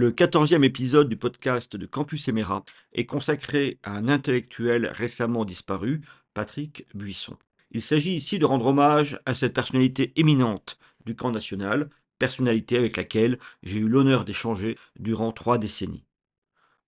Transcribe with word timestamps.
Le 0.00 0.12
quatorzième 0.12 0.62
épisode 0.62 1.08
du 1.08 1.16
podcast 1.16 1.74
de 1.74 1.84
Campus 1.84 2.28
Emera 2.28 2.64
est 2.92 3.04
consacré 3.04 3.80
à 3.82 3.96
un 3.96 4.06
intellectuel 4.06 4.86
récemment 4.86 5.44
disparu, 5.44 6.02
Patrick 6.34 6.86
Buisson. 6.94 7.36
Il 7.72 7.82
s'agit 7.82 8.12
ici 8.12 8.38
de 8.38 8.44
rendre 8.44 8.66
hommage 8.66 9.18
à 9.26 9.34
cette 9.34 9.54
personnalité 9.54 10.12
éminente 10.14 10.78
du 11.04 11.16
camp 11.16 11.32
national, 11.32 11.90
personnalité 12.20 12.76
avec 12.76 12.96
laquelle 12.96 13.40
j'ai 13.64 13.80
eu 13.80 13.88
l'honneur 13.88 14.24
d'échanger 14.24 14.78
durant 15.00 15.32
trois 15.32 15.58
décennies. 15.58 16.04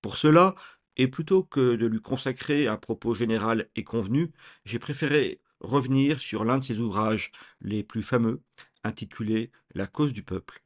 Pour 0.03 0.17
cela, 0.17 0.55
et 0.97 1.09
plutôt 1.09 1.43
que 1.43 1.75
de 1.75 1.87
lui 1.87 2.01
consacrer 2.01 2.69
un 2.69 2.77
propos 2.77 3.17
général 3.17 3.67
et 3.75 3.83
convenu, 3.83 4.31
j'ai 4.65 4.79
préféré 4.79 5.41
revenir 5.59 6.21
sur 6.21 6.45
l'un 6.45 6.59
de 6.59 6.63
ses 6.63 6.79
ouvrages 6.79 7.33
les 7.61 7.83
plus 7.83 8.05
fameux, 8.05 8.41
intitulé 8.85 9.51
La 9.75 9.89
cause 9.89 10.13
du 10.13 10.23
peuple, 10.23 10.63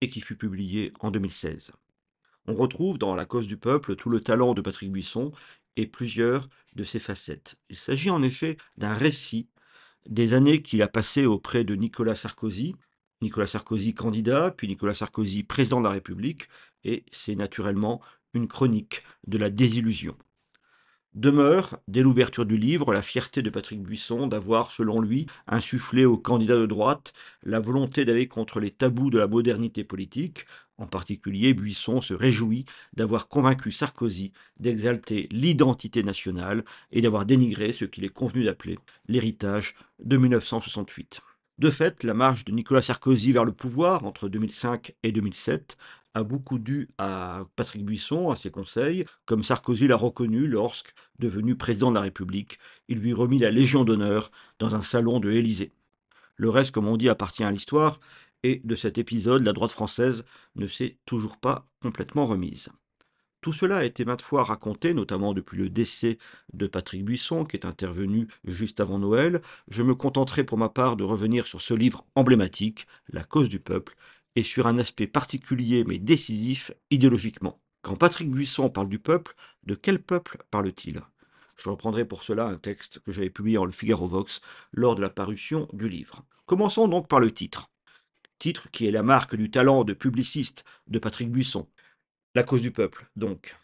et 0.00 0.08
qui 0.08 0.20
fut 0.20 0.36
publié 0.36 0.92
en 1.00 1.10
2016. 1.10 1.72
On 2.46 2.54
retrouve 2.54 2.98
dans 2.98 3.14
La 3.14 3.26
cause 3.26 3.46
du 3.46 3.56
peuple 3.56 3.96
tout 3.96 4.08
le 4.08 4.20
talent 4.20 4.54
de 4.54 4.60
Patrick 4.60 4.90
Buisson 4.90 5.30
et 5.76 5.86
plusieurs 5.86 6.48
de 6.74 6.84
ses 6.84 6.98
facettes. 6.98 7.56
Il 7.68 7.76
s'agit 7.76 8.10
en 8.10 8.22
effet 8.22 8.56
d'un 8.76 8.94
récit 8.94 9.48
des 10.06 10.34
années 10.34 10.62
qu'il 10.62 10.82
a 10.82 10.88
passées 10.88 11.26
auprès 11.26 11.64
de 11.64 11.74
Nicolas 11.74 12.14
Sarkozy, 12.14 12.74
Nicolas 13.22 13.46
Sarkozy 13.46 13.94
candidat, 13.94 14.50
puis 14.50 14.66
Nicolas 14.66 14.94
Sarkozy 14.94 15.42
président 15.42 15.80
de 15.80 15.84
la 15.84 15.92
République, 15.92 16.48
et 16.84 17.04
c'est 17.12 17.34
naturellement 17.34 18.00
une 18.32 18.48
chronique 18.48 19.02
de 19.26 19.36
la 19.38 19.50
désillusion. 19.50 20.16
Demeure, 21.14 21.80
dès 21.88 22.02
l'ouverture 22.02 22.46
du 22.46 22.56
livre, 22.56 22.92
la 22.92 23.02
fierté 23.02 23.42
de 23.42 23.50
Patrick 23.50 23.82
Buisson 23.82 24.28
d'avoir, 24.28 24.70
selon 24.70 25.00
lui, 25.00 25.26
insufflé 25.48 26.04
aux 26.04 26.16
candidats 26.16 26.56
de 26.56 26.66
droite 26.66 27.12
la 27.42 27.58
volonté 27.58 28.04
d'aller 28.04 28.28
contre 28.28 28.60
les 28.60 28.70
tabous 28.70 29.10
de 29.10 29.18
la 29.18 29.26
modernité 29.26 29.82
politique. 29.82 30.46
En 30.78 30.86
particulier, 30.86 31.52
Buisson 31.52 32.00
se 32.00 32.14
réjouit 32.14 32.64
d'avoir 32.94 33.26
convaincu 33.26 33.72
Sarkozy 33.72 34.30
d'exalter 34.60 35.28
l'identité 35.32 36.04
nationale 36.04 36.64
et 36.92 37.00
d'avoir 37.00 37.26
dénigré 37.26 37.72
ce 37.72 37.86
qu'il 37.86 38.04
est 38.04 38.08
convenu 38.08 38.44
d'appeler 38.44 38.78
l'héritage 39.08 39.74
de 39.98 40.16
1968. 40.16 41.22
De 41.58 41.70
fait, 41.70 42.04
la 42.04 42.14
marche 42.14 42.46
de 42.46 42.52
Nicolas 42.52 42.80
Sarkozy 42.80 43.32
vers 43.32 43.44
le 43.44 43.52
pouvoir 43.52 44.06
entre 44.06 44.28
2005 44.28 44.94
et 45.02 45.12
2007 45.12 45.76
a 46.14 46.22
beaucoup 46.22 46.58
dû 46.58 46.88
à 46.98 47.44
Patrick 47.56 47.84
Buisson, 47.84 48.30
à 48.30 48.36
ses 48.36 48.50
conseils, 48.50 49.04
comme 49.26 49.44
Sarkozy 49.44 49.86
l'a 49.86 49.96
reconnu 49.96 50.46
lorsque, 50.46 50.92
devenu 51.18 51.56
président 51.56 51.90
de 51.90 51.96
la 51.96 52.02
République, 52.02 52.58
il 52.88 52.98
lui 52.98 53.12
remit 53.12 53.38
la 53.38 53.50
Légion 53.50 53.84
d'honneur 53.84 54.30
dans 54.58 54.74
un 54.74 54.82
salon 54.82 55.20
de 55.20 55.28
l'Élysée. 55.28 55.72
Le 56.36 56.48
reste, 56.48 56.72
comme 56.72 56.88
on 56.88 56.96
dit, 56.96 57.08
appartient 57.08 57.44
à 57.44 57.52
l'histoire, 57.52 57.98
et 58.42 58.60
de 58.64 58.74
cet 58.74 58.98
épisode, 58.98 59.42
la 59.42 59.52
droite 59.52 59.72
française 59.72 60.24
ne 60.56 60.66
s'est 60.66 60.96
toujours 61.04 61.36
pas 61.36 61.66
complètement 61.80 62.26
remise. 62.26 62.70
Tout 63.40 63.52
cela 63.54 63.78
a 63.78 63.84
été 63.84 64.04
maintes 64.04 64.20
fois 64.20 64.44
raconté, 64.44 64.92
notamment 64.92 65.32
depuis 65.32 65.56
le 65.56 65.70
décès 65.70 66.18
de 66.52 66.66
Patrick 66.66 67.04
Buisson, 67.04 67.44
qui 67.44 67.56
est 67.56 67.64
intervenu 67.64 68.28
juste 68.44 68.80
avant 68.80 68.98
Noël. 68.98 69.40
Je 69.68 69.82
me 69.82 69.94
contenterai 69.94 70.44
pour 70.44 70.58
ma 70.58 70.68
part 70.68 70.96
de 70.96 71.04
revenir 71.04 71.46
sur 71.46 71.62
ce 71.62 71.72
livre 71.72 72.04
emblématique, 72.14 72.86
La 73.08 73.24
cause 73.24 73.48
du 73.48 73.58
peuple, 73.58 73.96
et 74.36 74.42
sur 74.42 74.66
un 74.66 74.78
aspect 74.78 75.06
particulier 75.06 75.84
mais 75.84 75.98
décisif 75.98 76.72
idéologiquement. 76.90 77.60
Quand 77.82 77.96
Patrick 77.96 78.30
Buisson 78.30 78.68
parle 78.68 78.88
du 78.88 78.98
peuple, 78.98 79.34
de 79.64 79.74
quel 79.74 80.02
peuple 80.02 80.38
parle-t-il? 80.50 81.00
Je 81.56 81.68
reprendrai 81.68 82.04
pour 82.04 82.22
cela 82.22 82.46
un 82.46 82.56
texte 82.56 83.00
que 83.00 83.12
j'avais 83.12 83.30
publié 83.30 83.58
en 83.58 83.64
Le 83.64 83.72
Figaro 83.72 84.06
Vox 84.06 84.40
lors 84.72 84.94
de 84.94 85.02
la 85.02 85.10
parution 85.10 85.68
du 85.72 85.88
livre. 85.88 86.24
Commençons 86.46 86.88
donc 86.88 87.08
par 87.08 87.20
le 87.20 87.32
titre. 87.32 87.70
Titre 88.38 88.70
qui 88.70 88.86
est 88.86 88.90
la 88.90 89.02
marque 89.02 89.36
du 89.36 89.50
talent 89.50 89.84
de 89.84 89.92
publiciste 89.92 90.64
de 90.86 90.98
Patrick 90.98 91.30
Buisson. 91.30 91.68
La 92.34 92.42
cause 92.42 92.62
du 92.62 92.70
peuple, 92.70 93.10
donc. 93.16 93.56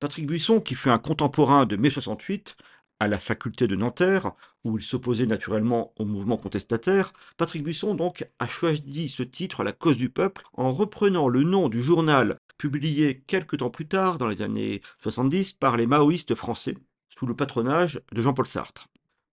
Patrick 0.00 0.26
Buisson, 0.26 0.60
qui 0.60 0.74
fut 0.74 0.90
un 0.90 0.98
contemporain 0.98 1.66
de 1.66 1.76
mai 1.76 1.90
68, 1.90 2.56
à 3.00 3.08
la 3.08 3.18
faculté 3.18 3.66
de 3.66 3.74
Nanterre, 3.74 4.32
où 4.64 4.78
il 4.78 4.84
s'opposait 4.84 5.26
naturellement 5.26 5.92
au 5.96 6.04
mouvement 6.04 6.36
contestataire, 6.36 7.12
Patrick 7.38 7.64
Buisson 7.64 7.94
donc 7.94 8.28
a 8.38 8.46
choisi 8.46 9.08
ce 9.08 9.22
titre, 9.22 9.64
La 9.64 9.72
cause 9.72 9.96
du 9.96 10.10
peuple, 10.10 10.44
en 10.52 10.70
reprenant 10.72 11.28
le 11.28 11.42
nom 11.42 11.68
du 11.68 11.82
journal 11.82 12.36
publié 12.58 13.24
quelques 13.26 13.56
temps 13.58 13.70
plus 13.70 13.88
tard, 13.88 14.18
dans 14.18 14.28
les 14.28 14.42
années 14.42 14.82
70, 15.02 15.54
par 15.54 15.78
les 15.78 15.86
maoïstes 15.86 16.34
français, 16.34 16.76
sous 17.08 17.26
le 17.26 17.34
patronage 17.34 18.02
de 18.12 18.20
Jean-Paul 18.20 18.46
Sartre. 18.46 18.88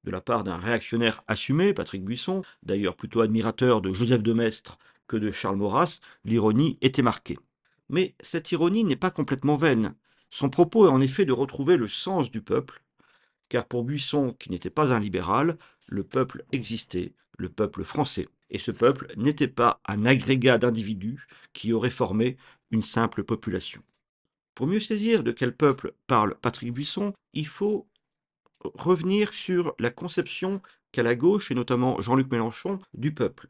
De 0.05 0.11
la 0.11 0.21
part 0.21 0.45
d'un 0.45 0.55
réactionnaire 0.55 1.21
assumé, 1.27 1.73
Patrick 1.73 2.05
Buisson, 2.05 2.41
d'ailleurs 2.63 2.95
plutôt 2.95 3.19
admirateur 3.19 3.81
de 3.81 3.91
Joseph 3.91 4.23
de 4.23 4.31
Maistre 4.31 4.77
que 5.07 5.17
de 5.17 5.33
Charles 5.33 5.57
Maurras, 5.57 5.99
l'ironie 6.23 6.77
était 6.81 7.01
marquée. 7.01 7.37
Mais 7.89 8.15
cette 8.21 8.49
ironie 8.53 8.85
n'est 8.85 8.95
pas 8.95 9.11
complètement 9.11 9.57
vaine. 9.57 9.95
Son 10.29 10.49
propos 10.49 10.87
est 10.87 10.91
en 10.91 11.01
effet 11.01 11.25
de 11.25 11.33
retrouver 11.33 11.75
le 11.75 11.89
sens 11.89 12.31
du 12.31 12.41
peuple, 12.41 12.81
car 13.49 13.65
pour 13.65 13.83
Buisson, 13.83 14.33
qui 14.39 14.49
n'était 14.49 14.69
pas 14.69 14.93
un 14.93 14.99
libéral, 14.99 15.57
le 15.87 16.03
peuple 16.03 16.43
existait, 16.51 17.13
le 17.37 17.49
peuple 17.49 17.83
français, 17.83 18.27
et 18.49 18.59
ce 18.59 18.71
peuple 18.71 19.13
n'était 19.17 19.47
pas 19.47 19.81
un 19.87 20.05
agrégat 20.05 20.57
d'individus 20.57 21.27
qui 21.53 21.73
auraient 21.73 21.89
formé 21.89 22.37
une 22.71 22.83
simple 22.83 23.23
population. 23.23 23.81
Pour 24.55 24.67
mieux 24.67 24.79
saisir 24.79 25.23
de 25.23 25.31
quel 25.31 25.55
peuple 25.55 25.93
parle 26.07 26.35
Patrick 26.41 26.73
Buisson, 26.73 27.13
il 27.33 27.47
faut 27.47 27.87
revenir 28.73 29.33
sur 29.33 29.75
la 29.79 29.91
conception 29.91 30.61
qu'a 30.91 31.03
la 31.03 31.15
gauche, 31.15 31.51
et 31.51 31.55
notamment 31.55 32.01
Jean-Luc 32.01 32.31
Mélenchon, 32.31 32.79
du 32.93 33.13
peuple. 33.13 33.49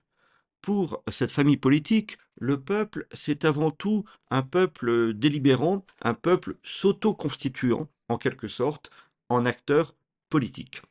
Pour 0.61 1.01
cette 1.09 1.31
famille 1.31 1.57
politique, 1.57 2.17
le 2.35 2.59
peuple, 2.59 3.07
c'est 3.13 3.45
avant 3.45 3.71
tout 3.71 4.03
un 4.29 4.41
peuple 4.41 5.13
délibérant, 5.13 5.85
un 6.01 6.13
peuple 6.13 6.57
s'auto-constituant, 6.63 7.87
en 8.09 8.17
quelque 8.17 8.47
sorte, 8.47 8.89
en 9.29 9.45
acteur 9.45 9.95
politique. 10.29 10.81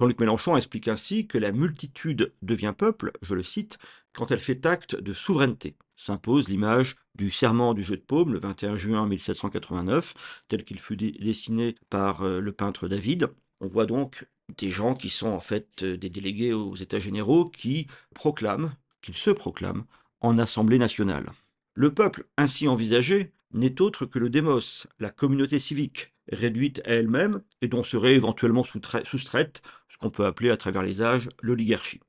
Jean-Luc 0.00 0.20
Mélenchon 0.20 0.56
explique 0.56 0.88
ainsi 0.88 1.26
que 1.26 1.38
la 1.38 1.50
multitude 1.50 2.32
devient 2.42 2.74
peuple, 2.76 3.12
je 3.22 3.34
le 3.34 3.42
cite, 3.42 3.78
quand 4.12 4.30
elle 4.30 4.38
fait 4.38 4.64
acte 4.64 4.94
de 4.94 5.12
souveraineté. 5.12 5.76
S'impose 5.96 6.48
l'image 6.48 6.96
du 7.16 7.30
serment 7.30 7.74
du 7.74 7.82
jeu 7.82 7.96
de 7.96 8.02
paume 8.02 8.32
le 8.32 8.38
21 8.38 8.76
juin 8.76 9.06
1789, 9.06 10.14
tel 10.48 10.64
qu'il 10.64 10.78
fut 10.78 10.96
dessiné 10.96 11.74
par 11.90 12.22
euh, 12.22 12.38
le 12.38 12.52
peintre 12.52 12.86
David. 12.86 13.28
On 13.60 13.66
voit 13.66 13.86
donc 13.86 14.28
des 14.56 14.70
gens 14.70 14.94
qui 14.94 15.10
sont 15.10 15.28
en 15.28 15.40
fait 15.40 15.82
euh, 15.82 15.96
des 15.96 16.10
délégués 16.10 16.52
aux 16.52 16.76
États 16.76 17.00
généraux 17.00 17.46
qui 17.46 17.88
proclament, 18.14 18.76
qu'ils 19.02 19.16
se 19.16 19.30
proclament 19.30 19.84
en 20.20 20.38
Assemblée 20.38 20.78
nationale. 20.78 21.32
Le 21.74 21.92
peuple 21.92 22.26
ainsi 22.36 22.68
envisagé 22.68 23.32
n'est 23.52 23.80
autre 23.80 24.06
que 24.06 24.20
le 24.20 24.30
démos, 24.30 24.86
la 25.00 25.10
communauté 25.10 25.58
civique, 25.58 26.12
réduite 26.30 26.80
à 26.84 26.90
elle-même 26.90 27.42
et 27.62 27.68
dont 27.68 27.82
serait 27.82 28.14
éventuellement 28.14 28.64
soustraite 28.64 29.62
ce 29.88 29.96
qu'on 29.96 30.10
peut 30.10 30.26
appeler 30.26 30.50
à 30.50 30.56
travers 30.56 30.82
les 30.82 31.02
âges 31.02 31.28
l'oligarchie. 31.40 32.00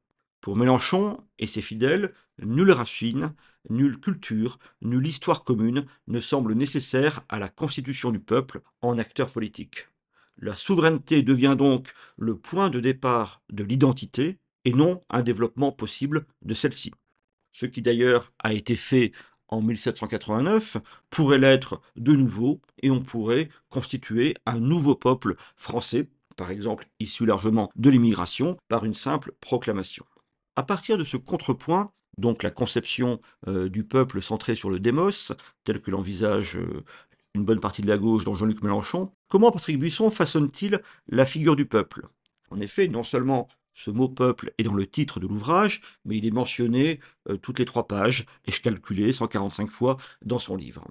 Pour 0.41 0.56
Mélenchon 0.56 1.24
et 1.38 1.47
ses 1.47 1.62
fidèles, 1.62 2.13
nulle 2.41 2.72
racine, 2.72 3.34
nulle 3.69 4.00
culture, 4.00 4.59
nulle 4.81 5.07
histoire 5.07 5.44
commune 5.44 5.85
ne 6.07 6.19
semble 6.19 6.53
nécessaire 6.53 7.22
à 7.30 7.40
la 7.40 7.50
constitution 7.50 8.12
du 8.12 8.19
peuple 8.19 8.62
en 8.81 8.97
acteur 8.97 9.31
politique. 9.31 9.88
La 10.38 10.56
souveraineté 10.56 11.22
devient 11.22 11.56
donc 11.57 11.94
le 12.18 12.38
point 12.38 12.69
de 12.69 12.80
départ 12.80 13.41
de 13.51 13.63
l'identité 13.63 14.40
et 14.63 14.72
non 14.72 15.03
un 15.09 15.22
développement 15.22 15.74
possible 15.74 16.25
de 16.41 16.53
celle-ci. 16.53 16.94
Ce 17.51 17.66
qui 17.66 17.81
d'ailleurs 17.81 18.31
a 18.40 18.53
été 18.53 18.78
fait 18.78 19.12
en 19.50 19.62
1789 19.62 20.78
pourrait 21.10 21.38
l'être 21.38 21.82
de 21.96 22.16
nouveau 22.16 22.62
et 22.82 22.92
on 22.92 23.02
pourrait 23.02 23.50
constituer 23.70 24.36
un 24.46 24.60
nouveau 24.60 24.96
peuple 24.96 25.36
français, 25.56 26.08
par 26.36 26.52
exemple 26.52 26.88
issu 27.00 27.26
largement 27.26 27.70
de 27.76 27.90
l'immigration, 27.90 28.58
par 28.68 28.86
une 28.86 28.94
simple 28.94 29.34
proclamation. 29.42 30.06
À 30.56 30.63
partir 30.63 30.98
de 30.98 31.04
ce 31.04 31.18
contrepoint, 31.18 31.92
donc 32.18 32.44
la 32.44 32.51
conception 32.51 33.22
euh, 33.48 33.69
du 33.69 33.84
peuple 33.84 34.22
centré 34.22 34.56
sur 34.56 34.69
le 34.69 34.80
démos, 34.80 35.31
tel 35.63 35.81
que 35.81 35.92
l'envisage 35.92 36.57
euh, 36.57 36.84
une 37.34 37.46
bonne 37.46 37.60
partie 37.60 37.81
de 37.81 37.88
la 37.88 37.98
gauche, 37.98 38.25
dont 38.25 38.36
Jean-Luc 38.36 38.62
Mélenchon, 38.62 39.12
comment 39.28 39.51
Patrick 39.51 39.80
Buisson 39.80 40.10
façonne-t-il 40.10 40.81
la 41.07 41.25
figure 41.25 41.56
du 41.56 41.66
peuple? 41.66 42.06
En 42.50 42.60
effet, 42.60 42.88
non 42.88 43.04
seulement 43.04 43.48
ce 43.80 43.92
mot 43.92 44.10
peuple 44.10 44.52
est 44.58 44.64
dans 44.64 44.74
le 44.74 44.86
titre 44.86 45.22
de 45.22 45.28
l'ouvrage, 45.28 45.81
mais 46.04 46.18
il 46.18 46.26
est 46.26 46.31
mentionné 46.31 47.00
euh, 47.30 47.38
toutes 47.38 47.60
les 47.60 47.66
trois 47.66 47.88
pages, 47.88 48.26
ai-je 48.46 48.62
calculé 48.62 49.14
145 49.14 49.70
fois 49.70 49.96
dans 50.22 50.38
son 50.38 50.58
livre. 50.58 50.86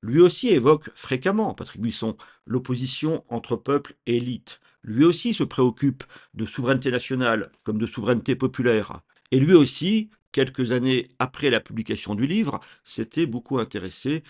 Lui 0.00 0.20
aussi 0.20 0.48
évoque 0.48 0.90
fréquemment, 0.94 1.54
Patrick 1.54 1.82
Buisson, 1.82 2.16
l'opposition 2.46 3.24
entre 3.30 3.56
peuple 3.56 3.96
et 4.06 4.18
élite. 4.18 4.60
Lui 4.84 5.04
aussi 5.04 5.34
se 5.34 5.42
préoccupe 5.42 6.04
de 6.34 6.46
souveraineté 6.46 6.92
nationale 6.92 7.50
comme 7.64 7.78
de 7.78 7.86
souveraineté 7.86 8.36
populaire. 8.36 9.00
Et 9.32 9.40
lui 9.40 9.54
aussi, 9.54 10.10
quelques 10.30 10.70
années 10.70 11.08
après 11.18 11.50
la 11.50 11.58
publication 11.58 12.14
du 12.14 12.28
livre, 12.28 12.60
s'était 12.84 13.26
beaucoup 13.26 13.58
intéressé 13.58 14.22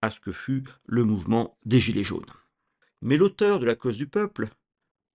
à 0.00 0.10
ce 0.10 0.20
que 0.20 0.30
fut 0.30 0.62
le 0.86 1.02
mouvement 1.02 1.58
des 1.64 1.80
Gilets 1.80 2.04
jaunes. 2.04 2.24
Mais 3.02 3.16
l'auteur 3.16 3.58
de 3.58 3.66
la 3.66 3.74
cause 3.74 3.96
du 3.96 4.06
peuple, 4.06 4.48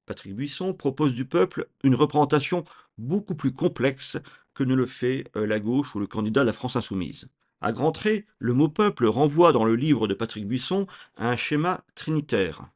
Patrick 0.05 0.35
Buisson 0.35 0.73
propose 0.73 1.13
du 1.13 1.25
peuple 1.25 1.67
une 1.83 1.95
représentation 1.95 2.63
beaucoup 2.97 3.35
plus 3.35 3.53
complexe 3.53 4.17
que 4.53 4.63
ne 4.63 4.75
le 4.75 4.85
fait 4.85 5.25
euh, 5.35 5.45
la 5.45 5.59
gauche 5.59 5.95
ou 5.95 6.00
le 6.00 6.07
candidat 6.07 6.41
de 6.41 6.47
la 6.47 6.53
France 6.53 6.75
insoumise. 6.75 7.29
À 7.61 7.71
grands 7.71 7.94
traits, 7.94 8.25
le 8.39 8.53
mot 8.53 8.67
peuple 8.67 9.05
renvoie 9.05 9.53
dans 9.53 9.63
le 9.63 9.75
livre 9.75 10.07
de 10.07 10.13
Patrick 10.13 10.47
Buisson 10.47 10.85
à 11.15 11.29
un 11.29 11.38
schéma 11.38 11.83
trinitaire, 11.95 12.69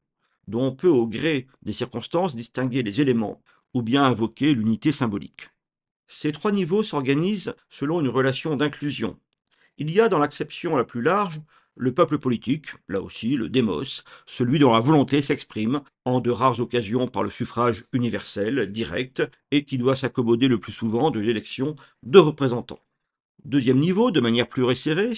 dont 0.47 0.63
on 0.63 0.71
peut 0.71 0.88
au 0.88 1.07
gré 1.07 1.47
des 1.62 1.74
circonstances 1.74 2.35
distinguer 2.35 2.83
les 2.83 3.01
éléments 3.01 3.41
ou 3.74 3.81
bien 3.81 4.03
invoquer 4.06 4.53
l'unité 4.53 4.94
symbolique. 4.94 5.50
Ces 6.07 6.31
trois 6.31 6.53
niveaux 6.53 6.83
s'organisent 6.83 7.53
selon 7.69 8.00
une 8.00 8.07
relation 8.07 8.56
d'inclusion. 8.56 9.19
Il 9.77 9.91
y 9.91 10.00
a 10.00 10.07
dans 10.07 10.19
l'acception 10.19 10.75
la 10.75 10.85
plus 10.85 11.01
large 11.01 11.41
le 11.77 11.94
peuple 11.94 12.18
politique, 12.18 12.68
là 12.88 13.01
aussi 13.01 13.35
le 13.35 13.50
démos, 13.50 14.03
celui 14.25 14.59
dont 14.59 14.74
la 14.74 14.79
volonté 14.79 15.21
s'exprime 15.21 15.81
en 16.06 16.19
de 16.19 16.31
rares 16.31 16.59
occasions 16.59 17.07
par 17.07 17.24
le 17.24 17.29
suffrage 17.29 17.85
universel, 17.94 18.71
direct, 18.71 19.24
et 19.51 19.63
qui 19.63 19.77
doit 19.77 19.95
s'accommoder 19.95 20.47
le 20.47 20.59
plus 20.59 20.71
souvent 20.71 21.12
de 21.12 21.19
l'élection 21.19 21.75
de 22.03 22.19
représentants. 22.19 22.81
Deuxième 23.45 23.79
niveau, 23.79 24.12
de 24.12 24.19
manière 24.19 24.47
plus 24.47 24.63
resserrée, 24.63 25.13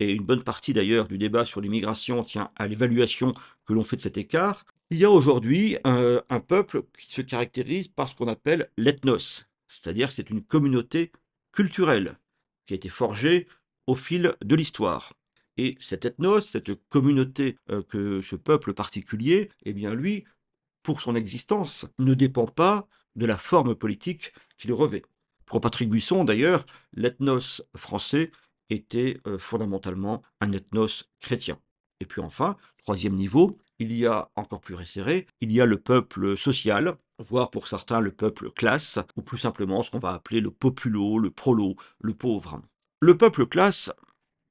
et 0.00 0.12
une 0.12 0.24
bonne 0.24 0.42
partie 0.42 0.72
d'ailleurs 0.72 1.06
du 1.06 1.18
débat 1.18 1.44
sur 1.44 1.60
l'immigration 1.60 2.24
tient 2.24 2.48
à 2.56 2.66
l'évaluation 2.66 3.32
que 3.66 3.72
l'on 3.72 3.84
fait 3.84 3.96
de 3.96 4.02
cet 4.02 4.18
écart, 4.18 4.64
il 4.90 4.98
y 4.98 5.04
a 5.04 5.10
aujourd'hui 5.10 5.78
un, 5.84 6.22
un, 6.28 6.40
peuple 6.40 6.82
qui 6.98 7.12
se 7.12 7.22
caractérise 7.22 7.88
par 7.88 8.08
ce 8.08 8.14
qu'on 8.14 8.28
appelle 8.28 8.70
l'ethnos, 8.76 9.46
c'est-à-dire 9.68 10.12
c'est 10.12 10.30
une 10.30 10.42
communauté 10.42 11.12
culturelle 11.52 12.18
qui 12.66 12.74
a 12.74 12.76
été 12.76 12.88
forgée 12.88 13.46
au 13.86 13.94
fil 13.94 14.34
de 14.42 14.56
l'histoire. 14.56 15.14
Et 15.56 15.76
cet 15.80 16.04
ethnos, 16.04 16.40
cette 16.40 16.74
communauté 16.88 17.56
euh, 17.70 17.82
que 17.82 18.20
ce 18.22 18.36
peuple 18.36 18.74
particulier, 18.74 19.50
eh 19.64 19.72
bien 19.72 19.94
lui, 19.94 20.24
pour 20.82 21.00
son 21.00 21.14
existence, 21.14 21.86
ne 21.98 22.14
dépend 22.14 22.46
pas 22.46 22.88
de 23.16 23.26
la 23.26 23.38
forme 23.38 23.74
politique 23.74 24.32
qu'il 24.58 24.72
revêt. 24.72 25.02
Pour 25.46 25.60
Patrick 25.60 25.88
Buisson, 25.88 26.24
d'ailleurs, 26.24 26.66
l'ethnos 26.94 27.62
français 27.76 28.30
était 28.70 29.20
euh, 29.26 29.38
fondamentalement 29.38 30.22
un 30.40 30.52
ethnos 30.52 31.04
chrétien. 31.20 31.60
Et 32.00 32.06
puis 32.06 32.20
enfin, 32.20 32.56
troisième 32.78 33.14
niveau, 33.14 33.58
il 33.78 33.92
y 33.92 34.06
a 34.06 34.30
encore 34.36 34.60
plus 34.60 34.74
resserré, 34.74 35.26
il 35.40 35.52
y 35.52 35.60
a 35.60 35.66
le 35.66 35.78
peuple 35.78 36.36
social, 36.36 36.96
voire 37.18 37.50
pour 37.50 37.68
certains 37.68 38.00
le 38.00 38.12
peuple 38.12 38.50
classe, 38.50 38.98
ou 39.16 39.22
plus 39.22 39.38
simplement 39.38 39.82
ce 39.82 39.90
qu'on 39.90 39.98
va 39.98 40.12
appeler 40.12 40.40
le 40.40 40.50
populo, 40.50 41.18
le 41.18 41.30
prolo, 41.30 41.76
le 42.00 42.14
pauvre. 42.14 42.60
Le 43.00 43.16
peuple 43.16 43.46
classe, 43.46 43.92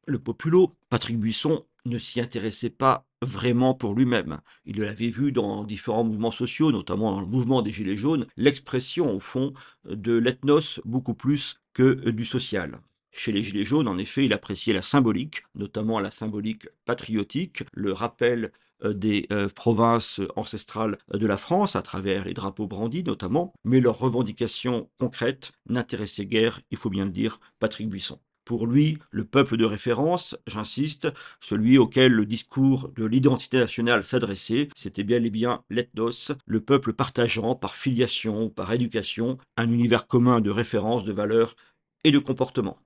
le 0.06 0.20
populo, 0.20 0.76
Patrick 0.90 1.20
Buisson 1.20 1.66
ne 1.86 1.98
s'y 1.98 2.22
intéressait 2.22 2.70
pas 2.70 3.06
vraiment 3.22 3.74
pour 3.74 3.94
lui-même. 3.94 4.40
Il 4.66 4.80
l'avait 4.80 5.10
vu 5.10 5.32
dans 5.32 5.64
différents 5.64 6.04
mouvements 6.04 6.32
sociaux, 6.32 6.72
notamment 6.72 7.12
dans 7.12 7.22
le 7.22 7.28
mouvement 7.28 7.62
des 7.62 7.72
Gilets 7.72 7.98
jaunes, 7.98 8.26
l'expression 8.38 9.14
au 9.14 9.20
fond 9.20 9.54
de 9.86 10.14
l'ethnos 10.14 10.80
beaucoup 10.86 11.14
plus 11.14 11.62
que 11.74 12.10
du 12.10 12.26
social. 12.26 12.80
Chez 13.12 13.32
les 13.32 13.44
Gilets 13.44 13.66
jaunes, 13.66 13.88
en 13.88 13.98
effet, 13.98 14.26
il 14.26 14.34
appréciait 14.34 14.74
la 14.74 14.82
symbolique, 14.82 15.44
notamment 15.56 16.00
la 16.00 16.12
symbolique 16.12 16.68
patriotique, 16.86 17.64
le 17.74 17.94
rappel 17.94 18.52
euh, 18.84 18.94
des 18.94 19.28
euh, 19.32 19.50
provinces 19.50 20.20
ancestrales 20.36 20.98
de 21.14 21.28
la 21.28 21.38
France, 21.38 21.76
à 21.76 21.82
travers 21.82 22.26
les 22.26 22.34
drapeaux 22.34 22.68
brandis 22.68 23.04
notamment, 23.04 23.54
mais 23.64 23.82
leurs 23.82 24.00
revendications 24.00 24.90
concrètes 25.00 25.52
n'intéressaient 25.68 26.26
guère, 26.26 26.62
il 26.72 26.78
faut 26.78 26.90
bien 26.90 27.06
le 27.06 27.12
dire, 27.12 27.40
Patrick 27.60 27.88
Buisson. 27.88 28.20
Pour 28.46 28.68
lui, 28.68 28.98
le 29.10 29.24
peuple 29.24 29.56
de 29.56 29.64
référence, 29.64 30.38
j'insiste, 30.48 31.08
celui 31.40 31.78
auquel 31.78 32.12
le 32.12 32.26
discours 32.26 32.90
de 32.90 33.06
l'identité 33.06 33.58
nationale 33.58 34.04
s'adressait, 34.04 34.68
c'était 34.76 35.06
bien 35.06 35.24
et 35.24 35.30
bien 35.30 35.64
l'ethnos, 35.70 36.34
le 36.46 36.60
peuple 36.60 36.92
partageant 36.92 37.56
par 37.56 37.78
filiation, 37.78 38.50
par 38.50 38.74
éducation, 38.74 39.38
un 39.56 39.72
univers 39.72 40.08
commun 40.08 40.42
de 40.42 40.50
référence, 40.50 41.06
de 41.06 41.14
valeurs 41.14 41.56
et 42.04 42.12
de 42.12 42.20
comportements. 42.20 42.80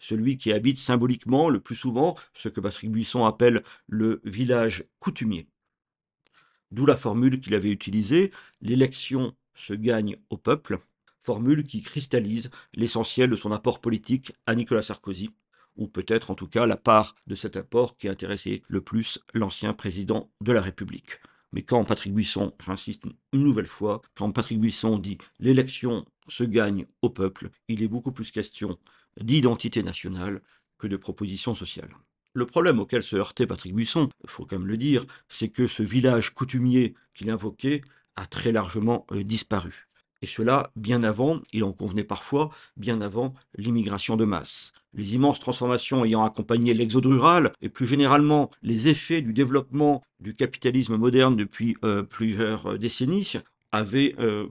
Celui 0.00 0.36
qui 0.36 0.52
habite 0.52 0.78
symboliquement 0.78 1.48
le 1.48 1.60
plus 1.60 1.76
souvent 1.76 2.16
ce 2.32 2.48
que 2.48 2.60
Patrick 2.60 2.90
Buisson 2.90 3.24
appelle 3.24 3.62
le 3.86 4.20
village 4.24 4.84
coutumier. 4.98 5.46
D'où 6.72 6.86
la 6.86 6.96
formule 6.96 7.40
qu'il 7.40 7.54
avait 7.54 7.70
utilisée, 7.70 8.32
l'élection 8.60 9.36
se 9.54 9.74
gagne 9.74 10.16
au 10.28 10.36
peuple, 10.36 10.80
formule 11.24 11.64
qui 11.64 11.82
cristallise 11.82 12.50
l'essentiel 12.74 13.30
de 13.30 13.36
son 13.36 13.52
apport 13.52 13.80
politique 13.80 14.32
à 14.46 14.54
Nicolas 14.54 14.82
Sarkozy, 14.82 15.30
ou 15.76 15.88
peut-être 15.88 16.30
en 16.30 16.34
tout 16.34 16.46
cas 16.46 16.66
la 16.66 16.76
part 16.76 17.16
de 17.26 17.34
cet 17.34 17.56
apport 17.56 17.96
qui 17.96 18.08
intéressait 18.08 18.62
le 18.68 18.80
plus 18.80 19.18
l'ancien 19.32 19.72
président 19.72 20.30
de 20.40 20.52
la 20.52 20.60
République. 20.60 21.18
Mais 21.52 21.62
quand 21.62 21.84
Patrick 21.84 22.12
Buisson, 22.12 22.52
j'insiste 22.64 23.04
une 23.32 23.44
nouvelle 23.44 23.66
fois, 23.66 24.02
quand 24.14 24.30
Patrick 24.32 24.60
Buisson 24.60 24.98
dit 24.98 25.18
l'élection 25.38 26.04
se 26.28 26.44
gagne 26.44 26.84
au 27.00 27.10
peuple, 27.10 27.50
il 27.68 27.82
est 27.82 27.88
beaucoup 27.88 28.12
plus 28.12 28.30
question 28.30 28.78
d'identité 29.20 29.82
nationale 29.82 30.42
que 30.78 30.86
de 30.86 30.96
propositions 30.96 31.54
sociales. 31.54 31.94
Le 32.32 32.46
problème 32.46 32.80
auquel 32.80 33.04
se 33.04 33.14
heurtait 33.14 33.46
Patrick 33.46 33.74
Buisson, 33.74 34.08
il 34.24 34.30
faut 34.30 34.44
quand 34.44 34.58
même 34.58 34.66
le 34.66 34.76
dire, 34.76 35.06
c'est 35.28 35.48
que 35.48 35.68
ce 35.68 35.84
village 35.84 36.34
coutumier 36.34 36.94
qu'il 37.14 37.30
invoquait 37.30 37.82
a 38.16 38.26
très 38.26 38.50
largement 38.50 39.06
euh, 39.12 39.22
disparu. 39.22 39.86
Et 40.24 40.26
cela 40.26 40.70
bien 40.74 41.02
avant, 41.02 41.42
il 41.52 41.64
en 41.64 41.72
convenait 41.74 42.02
parfois, 42.02 42.48
bien 42.78 43.02
avant 43.02 43.34
l'immigration 43.58 44.16
de 44.16 44.24
masse. 44.24 44.72
Les 44.94 45.16
immenses 45.16 45.38
transformations 45.38 46.02
ayant 46.02 46.24
accompagné 46.24 46.72
l'exode 46.72 47.04
rural 47.04 47.52
et 47.60 47.68
plus 47.68 47.86
généralement 47.86 48.50
les 48.62 48.88
effets 48.88 49.20
du 49.20 49.34
développement 49.34 50.02
du 50.20 50.34
capitalisme 50.34 50.96
moderne 50.96 51.36
depuis 51.36 51.76
euh, 51.84 52.04
plusieurs 52.04 52.68
euh, 52.72 52.78
décennies 52.78 53.34
avaient 53.70 54.14
euh, 54.18 54.46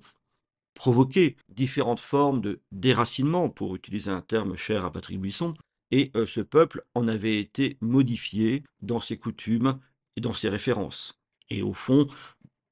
provoqué 0.75 1.37
différentes 1.49 1.99
formes 1.99 2.39
de 2.39 2.59
déracinement, 2.71 3.49
pour 3.49 3.73
utiliser 3.73 4.11
un 4.11 4.21
terme 4.21 4.55
cher 4.55 4.85
à 4.85 4.91
Patrick 4.91 5.19
Buisson, 5.19 5.55
et 5.89 6.11
ce 6.27 6.41
peuple 6.41 6.83
en 6.93 7.07
avait 7.07 7.39
été 7.39 7.77
modifié 7.81 8.63
dans 8.83 8.99
ses 8.99 9.17
coutumes 9.17 9.79
et 10.17 10.21
dans 10.21 10.33
ses 10.33 10.49
références. 10.49 11.19
Et 11.49 11.63
au 11.63 11.73
fond, 11.73 12.07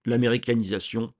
l'américanisation 0.05 1.13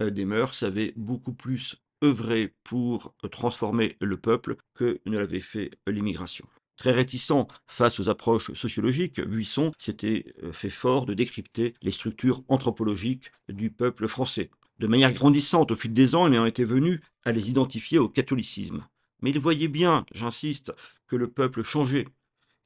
des 0.00 0.24
mœurs 0.24 0.62
avait 0.62 0.92
beaucoup 0.96 1.32
plus 1.32 1.76
œuvré 2.04 2.54
pour 2.64 3.14
euh, 3.24 3.28
transformer 3.28 3.96
le 4.00 4.16
peuple 4.16 4.56
que 4.74 5.00
ne 5.06 5.18
l'avait 5.18 5.40
fait 5.40 5.70
l'immigration. 5.86 6.46
Très 6.76 6.92
réticent 6.92 7.46
face 7.66 8.00
aux 8.00 8.08
approches 8.08 8.52
sociologiques, 8.52 9.20
Buisson 9.20 9.72
s'était 9.78 10.34
euh, 10.42 10.52
fait 10.52 10.70
fort 10.70 11.06
de 11.06 11.14
décrypter 11.14 11.74
les 11.82 11.92
structures 11.92 12.42
anthropologiques 12.48 13.30
du 13.48 13.70
peuple 13.70 14.08
français. 14.08 14.50
De 14.80 14.88
manière 14.88 15.12
grandissante 15.12 15.70
au 15.70 15.76
fil 15.76 15.92
des 15.92 16.14
ans, 16.16 16.26
il 16.26 16.38
en 16.38 16.46
était 16.46 16.64
venu 16.64 17.00
à 17.24 17.32
les 17.32 17.48
identifier 17.48 17.98
au 17.98 18.08
catholicisme. 18.08 18.84
Mais 19.22 19.30
il 19.30 19.38
voyait 19.38 19.68
bien, 19.68 20.04
j'insiste, 20.12 20.72
que 21.06 21.16
le 21.16 21.28
peuple 21.28 21.62
changeait, 21.62 22.08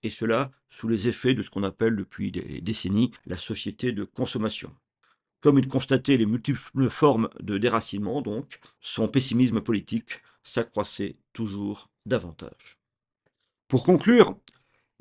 et 0.02 0.10
cela 0.10 0.50
sous 0.70 0.88
les 0.88 1.08
effets 1.08 1.34
de 1.34 1.42
ce 1.42 1.50
qu'on 1.50 1.64
appelle 1.64 1.96
depuis 1.96 2.32
des 2.32 2.60
décennies 2.62 3.12
la 3.26 3.36
société 3.36 3.92
de 3.92 4.04
consommation. 4.04 4.72
Comme 5.40 5.58
il 5.58 5.68
constatait 5.68 6.16
les 6.16 6.26
multiples 6.26 6.90
formes 6.90 7.28
de 7.40 7.58
déracinement, 7.58 8.22
donc, 8.22 8.58
son 8.80 9.08
pessimisme 9.08 9.60
politique 9.60 10.20
s'accroissait 10.42 11.16
toujours 11.32 11.90
davantage. 12.06 12.78
Pour 13.68 13.84
conclure, 13.84 14.36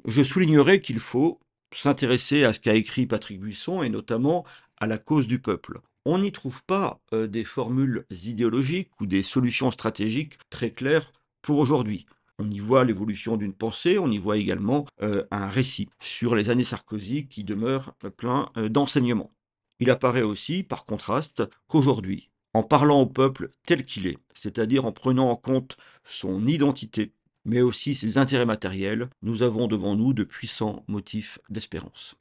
je 0.06 0.22
soulignerai 0.22 0.82
qu'il 0.82 1.00
faut 1.00 1.40
s'intéresser 1.74 2.44
à 2.44 2.54
ce 2.54 2.60
qu'a 2.60 2.76
écrit 2.76 3.08
Patrick 3.08 3.40
Buisson 3.40 3.82
et 3.82 3.90
notamment 3.90 4.46
à 4.78 4.88
la 4.88 4.98
cause 4.98 5.28
du 5.28 5.40
peuple. 5.40 5.80
On 6.06 6.20
n'y 6.20 6.32
trouve 6.32 6.64
pas 6.64 7.02
euh, 7.14 7.28
des 7.28 7.44
formules 7.44 8.06
idéologiques 8.24 8.92
ou 9.02 9.06
des 9.06 9.24
solutions 9.24 9.72
stratégiques 9.72 10.38
très 10.50 10.72
claires 10.72 11.12
pour 11.42 11.58
aujourd'hui. 11.58 12.06
On 12.40 12.50
y 12.50 12.60
voit 12.60 12.86
l'évolution 12.86 13.36
d'une 13.36 13.54
pensée, 13.54 13.98
on 13.98 14.12
y 14.12 14.18
voit 14.18 14.38
également 14.38 14.86
euh, 15.02 15.26
un 15.32 15.48
récit 15.48 15.90
sur 16.00 16.36
les 16.36 16.50
années 16.50 16.64
Sarkozy 16.64 17.28
qui 17.28 17.44
demeure 17.44 17.96
plein 18.16 18.50
euh, 18.58 18.70
d'enseignements. 18.70 19.32
Il 19.80 19.92
apparaît 19.92 20.24
aussi, 20.24 20.64
par 20.64 20.86
contraste, 20.86 21.44
qu'aujourd'hui, 21.68 22.30
en 22.54 22.64
parlant 22.64 23.02
au 23.02 23.06
peuple 23.06 23.50
tel 23.66 23.86
qu'il 23.86 24.08
est, 24.08 24.18
c'est-à-dire 24.34 24.86
en 24.86 24.92
prenant 24.92 25.30
en 25.30 25.36
compte 25.36 25.78
son 26.04 26.48
identité, 26.48 27.14
mais 27.46 27.62
aussi 27.62 27.96
ses 27.96 28.18
intérêts 28.18 28.46
matériels, 28.46 29.10
nous 29.22 29.44
avons 29.44 29.68
devant 29.68 29.96
nous 29.96 30.14
de 30.14 30.24
puissants 30.24 30.84
motifs 30.88 31.40
d'espérance. 31.50 32.16